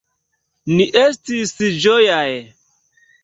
[0.77, 1.53] Ni estis
[1.85, 2.25] ĝojaj.